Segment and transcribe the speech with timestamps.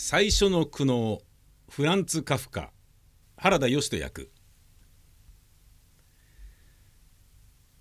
[0.00, 1.18] 最初の苦悩
[1.68, 2.70] フランツ・カフカ
[3.36, 4.30] 原田義人役。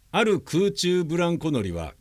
[0.10, 1.94] ある空中ブランコ乗りは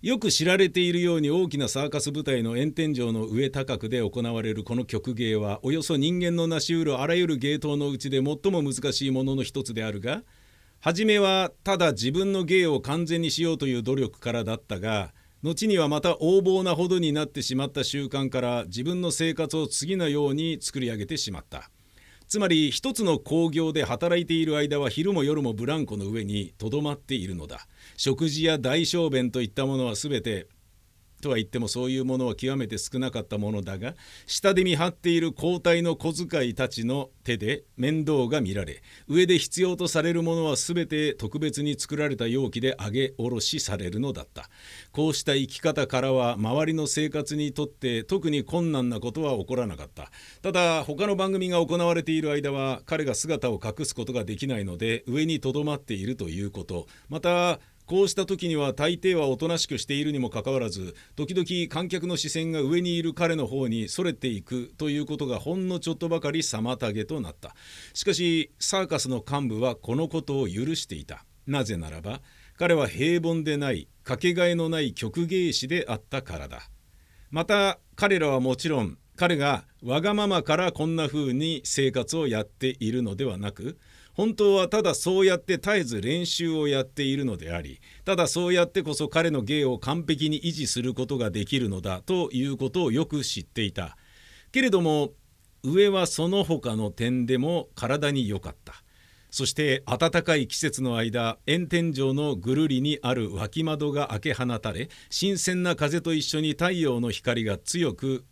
[0.00, 10.22] よく知られているように大きなサーカス舞台の炎天井の上高くで行われるこの曲芸はおよそ人間の成し得るあらゆる芸当のうちで最も難しいものの一つであるが
[10.80, 15.12] 初めはただ自分の芸を完全にしようという努力からだったが
[15.46, 21.70] 後にはまた横暴なほどになってしまった習慣から自分の生活を次のように作り上げてしまった。
[22.26, 27.68] つまり一つの工業で働いている間は昼も夜もブランコの上にとどまっているのだ。
[27.96, 30.48] 食事や大小便といったものは全て
[31.20, 33.94] とは言ってもそういうものは極めて少なかったものだが
[34.26, 44.48] 下で見張っている交代の小遣いたちの手で面倒が見られ上で必要とされるものは全て特別に作られた容器で上げ下ろしされるのだった。
[44.92, 50.10] こうした生き方からは周りの生活にとって特に困難なことは起こらなかった。
[50.42, 56.86] ただ他の番組が行われている間は彼が姿を隠すことができないので上にとどまっているということ。
[57.08, 67.54] またこうした時には大抵はおとなしくしているにもかかわらず時々観客の視線が上にいる彼の方にそれていくということがほんのちょっとばかり妨げとなった。
[67.94, 71.24] しかしサーカスの幹部はこのことを許していた。
[71.46, 72.22] なぜならば
[72.58, 76.68] 彼は平凡でないかけがえのない曲芸師であったからだ。
[77.30, 83.78] また彼らはもちろん彼がわがままからこんな風に生活をやっているのではなく
[84.16, 93.96] 本当はただそうやって絶えず練習をやっているのでありただそうやってこそ彼の芸を完璧に維持することができるのだということをよく知っていた。
[94.52, 95.10] けれども
[95.62, 98.74] 上はその他の点でも体に良かった。
[99.30, 108.24] そして暖かい季節の間炎天井のぐるりにある脇窓が開け放たれ新鮮な風と一緒に太陽の光が強く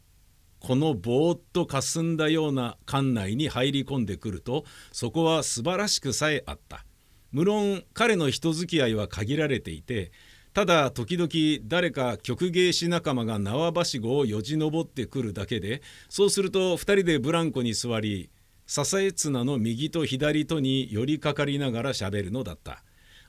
[0.64, 6.86] このぼーっとかすんだような館内に入り込んでくるとそこは素晴らしくさえあった。
[7.32, 10.10] 無論彼の人付き合いは限られていて
[10.54, 18.30] ただ時々誰か曲芸師仲間が縄ばしごをよじ登ってくるだけでそうすると2人でブランコに座り
[18.66, 22.82] 支え綱の右と左とに寄りかかりながらしゃべるのだった。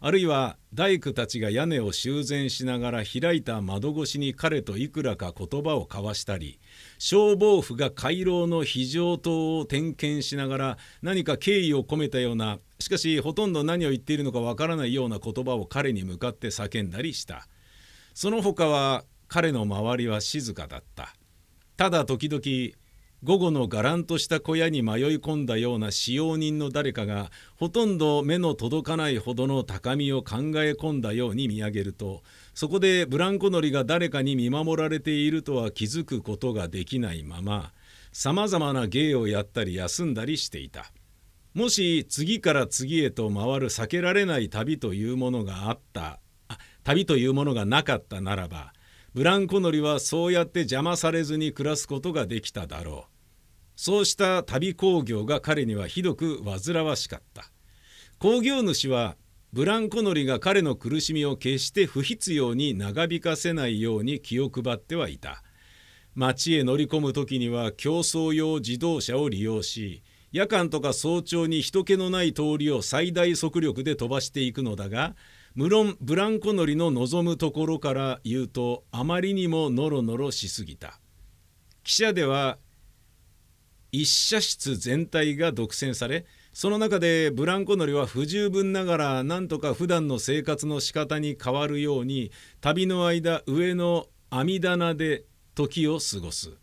[0.06, 6.60] あるいは大工たちが屋根を修繕しながら開いた窓越しに彼といくらか言葉を交わしたり
[7.00, 17.48] 消防府が回廊の非常灯を点検しながら何か敬意を込めたようなしかしほとんど何を言っているのかわからないような言葉を彼に向かって叫んだりした。
[18.14, 21.16] その他は彼の周りは静かだった。
[21.78, 22.78] ただ時々
[23.26, 32.22] 午後のがらんとした小屋に迷い込んだような使用人の誰かがほとんど目の届かないほどの高みを考え込んだように見上げると
[32.54, 37.72] そこでブランコ乗りが誰かに見守られているとは気づくことができないまま
[38.12, 40.92] さまざまな芸をやったり休んだりしていた。
[41.56, 46.20] もし次から次へと回る避けられない旅というものがあった
[46.84, 48.74] 旅というものがなかったならば
[49.16, 53.15] ブランコ乗りはそうやって邪魔されずに暮らすことができただろう。
[53.76, 57.52] そうした旅工業が彼にはひどく煩わしかった。
[58.20, 59.18] 工業主は
[59.52, 65.44] ブランコ乗りが彼の苦しみを決して不必要に長引かせないように気を配ってはいた。
[66.16, 75.16] 町へ乗り込む時には競争用自動車を利用し夜間とか早朝に人気のない通りを最大速力で飛ばしていくのだが
[75.56, 81.00] 無論ブランコ乗りの望むところから言うとあまりにもノロノロしすぎた。
[81.84, 82.58] 汽車では
[84.02, 95.24] 一車室全体が独占されその中でブランコ乗りは不十分ながらなんとか普段の生活の仕方に変わるように旅の間上の網棚で
[95.54, 96.58] 時を過ごす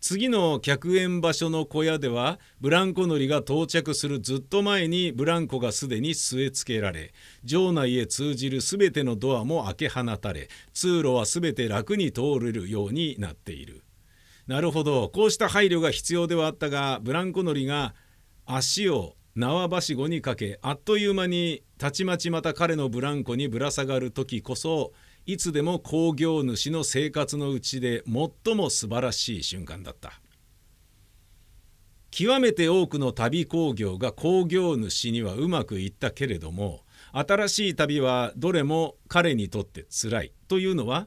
[0.00, 7.12] 次の客演場所の小屋ではブランコ乗りが到着するずっと前にブランコがすでに据え付けられ
[7.44, 13.84] 場内へ通じる全てのドアも開け放たれ通路は全て楽に通れるようになっている。
[14.50, 15.10] なるほど。
[15.10, 17.94] こうした配慮が必要ではあったがブランコ乗りが
[18.46, 24.90] 足を縄ばしごにかけあっという間にたちまちまた彼のブランコにぶら下がる時こそ
[25.24, 30.20] いつでも工業主の生活のうちで最も素晴らしい瞬間だった。
[32.10, 36.80] 極めて多くの旅工業が工業主にはうまくいったけれども
[37.12, 41.06] 新しい旅はどれも彼にとってつらいというのは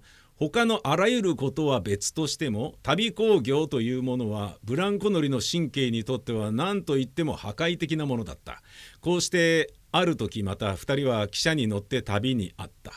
[0.49, 8.61] 他のあらゆることは別としても旅工業というものはブランコ乗りの神経にとっては何と言っても破壊的なものだった。
[8.99, 12.91] こうしてある時また2人は汽車に乗って旅にあった。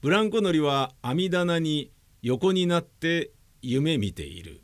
[0.00, 1.90] ブランコ乗りは網棚に
[2.22, 4.62] 横になって夢見ている。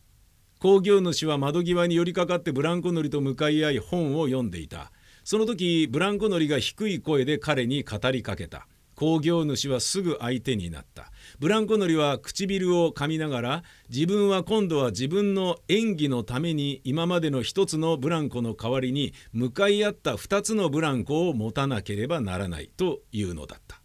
[0.58, 4.90] 工業主は窓際に寄りかかってブランコ乗りと向かい合い本を読んでいた。
[5.23, 8.69] その時ブランコ乗りが低い声で彼に語りかけた。
[9.03, 11.11] 工業主はすぐ相手になった。
[11.41, 23.81] ブランコ乗りは唇を噛みながら自分は今度は自分の演技のために今までの一つのブランコの代わりに向かい合った二つのブランコを持たなければならないというのだった。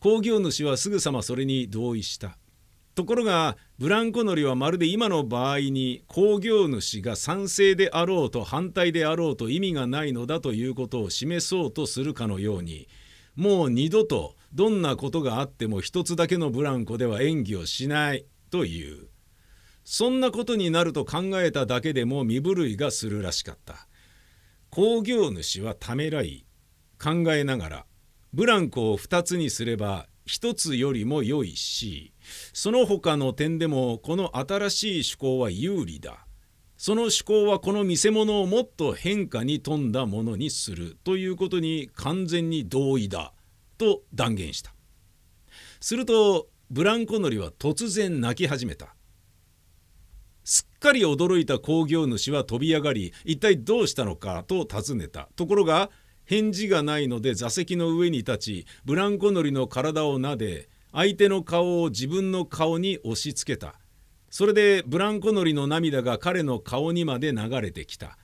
[0.00, 2.36] 工業主はすぐさまそれに同意した。
[2.94, 12.86] ところがブランコ乗りはまるで今の場合に工業主が賛成であろうと反対であろうと意味がないのだということを示そうとするかのように
[13.34, 19.08] もう二度とどんなことがあっても一つだけのブランコでは演技をしないという。
[19.84, 23.88] そんなことになると考えただけでも身震いがするらしかった。
[24.70, 26.44] 工業主はためらい
[27.02, 27.86] 考えながら
[28.32, 32.12] ブランコを2つにすれば1つよりも良いし
[32.52, 36.26] その他の点でもこの新しい趣向は有利だ。
[36.76, 43.32] その趣向はこの見せ物をもっと変化に富んだものにするということに完全に同意だ。
[43.78, 44.74] と断言した。
[45.80, 48.94] するとブランコ乗りは突然泣き始めた。
[50.44, 55.28] すっかり驚いた工業主は飛び上がり一体どうしたのかと尋ねた。
[55.36, 55.90] ところが
[56.28, 63.80] 返事がないので座席の上に立ちブランコ乗りの体を撫で相手の顔を自分の顔に押し付けた
[64.28, 68.18] それでブランコ乗りの涙が彼の顔にまで流れてきた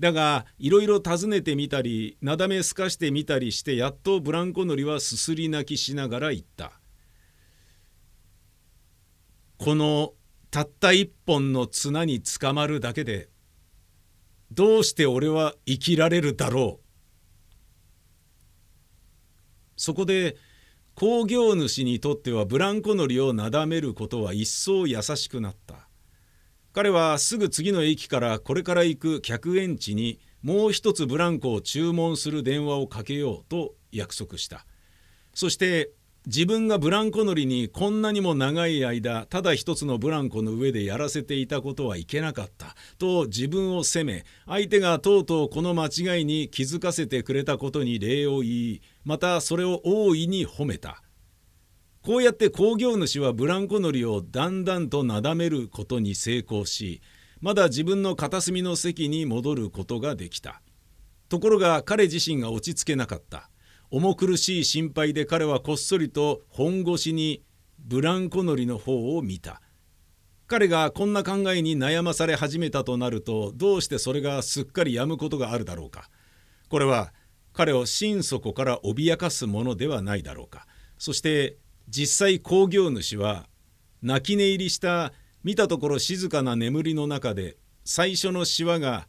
[0.00, 6.72] だがいろいろ尋ねてみたりなだめすかしてみたりしてやっとブランコ乗りはすすり泣きしながら言った。
[9.56, 10.14] この
[10.50, 13.28] たった一本の綱につかまるだけで
[14.52, 16.84] どうして俺は生きられるだろう。
[19.76, 20.36] そこで
[20.94, 25.88] 工業主にとってはブランコ乗りをなだめることは一層優しくなった。
[26.74, 34.66] 彼はすぐ次の駅からこれから行く客園地にもう一つブランコを注文する電話をかけようと約束した。
[35.34, 35.92] そして
[36.26, 51.04] 自分がブランコ乗りにこんなにも長い間ただ一つのブランコの上でやらせていたことはいけなかったと自分を責め相手がとうとうこの間違いに気づかせてくれたことに礼を言いまたそれを大いに褒めた。
[52.04, 57.00] こうやって工業主はブランコ乗りをだんだんとなだめることに成功し
[57.40, 60.60] まだ自分の片隅の席に戻ることができた。
[61.30, 63.48] ところが彼自身が落ち着けなかった。
[63.90, 67.42] 重苦しい心配で彼はこっそりと本腰に
[67.78, 69.62] ブランコ乗りの方を見た。
[70.46, 76.10] 彼がこんな考えに悩まされ始めたとなるとどうしてそれがすっかりやむことがあるだろうか。
[76.68, 77.14] これは
[77.54, 80.66] 彼を心底から脅かすものではないだろうか。
[80.98, 81.56] そして
[81.88, 83.46] 実際工業主は
[84.02, 89.06] 泣き寝入りした見たところ静かな眠りの中で最初のシワが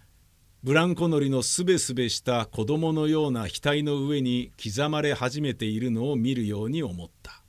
[0.63, 7.44] ブランコ乗りのすべすべした子供のような額の上に刻まれ始めているのを見るように思った。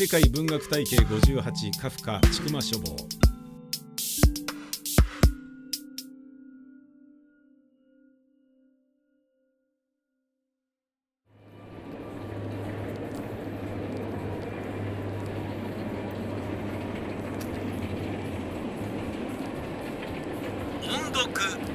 [0.00, 2.96] 世界文学体系58カフカ千曲書房。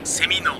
[0.03, 0.53] セミの